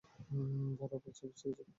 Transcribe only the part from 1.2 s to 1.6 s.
গেছি!